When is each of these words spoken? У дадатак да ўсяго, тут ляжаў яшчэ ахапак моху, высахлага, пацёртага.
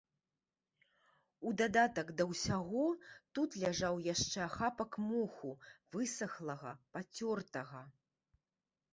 У 1.49 1.51
дадатак 1.61 2.07
да 2.21 2.25
ўсяго, 2.31 2.85
тут 3.39 3.57
ляжаў 3.63 3.99
яшчэ 4.13 4.39
ахапак 4.45 4.97
моху, 5.09 5.51
высахлага, 5.97 6.71
пацёртага. 6.97 7.81